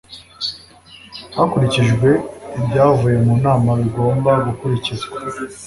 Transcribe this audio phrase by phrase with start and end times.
[1.35, 2.09] hakurikijwe
[2.59, 5.15] ibyavuye mu nama bigomba gukurikizwa